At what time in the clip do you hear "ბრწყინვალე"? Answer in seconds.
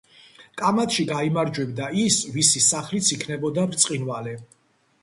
3.75-4.37